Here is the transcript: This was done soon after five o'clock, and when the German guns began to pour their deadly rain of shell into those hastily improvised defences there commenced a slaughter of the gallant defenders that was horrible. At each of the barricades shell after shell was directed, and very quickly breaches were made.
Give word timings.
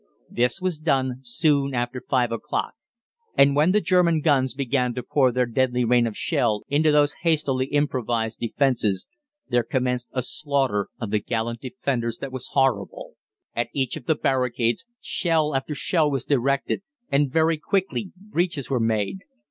This 0.31 0.59
was 0.59 0.79
done 0.79 1.19
soon 1.21 1.75
after 1.75 2.01
five 2.01 2.31
o'clock, 2.31 2.73
and 3.37 3.55
when 3.55 3.71
the 3.71 3.79
German 3.81 4.21
guns 4.21 4.55
began 4.55 4.95
to 4.95 5.03
pour 5.03 5.31
their 5.31 5.45
deadly 5.45 5.85
rain 5.85 6.07
of 6.07 6.17
shell 6.17 6.63
into 6.69 6.91
those 6.91 7.17
hastily 7.21 7.67
improvised 7.67 8.39
defences 8.39 9.07
there 9.49 9.61
commenced 9.61 10.09
a 10.15 10.23
slaughter 10.23 10.87
of 10.99 11.11
the 11.11 11.19
gallant 11.19 11.61
defenders 11.61 12.17
that 12.17 12.31
was 12.31 12.49
horrible. 12.53 13.13
At 13.55 13.69
each 13.75 13.95
of 13.95 14.07
the 14.07 14.15
barricades 14.15 14.87
shell 14.99 15.53
after 15.53 15.75
shell 15.75 16.09
was 16.09 16.25
directed, 16.25 16.81
and 17.11 17.31
very 17.31 17.57
quickly 17.59 18.11
breaches 18.17 18.71
were 18.71 18.79
made. 18.79 19.19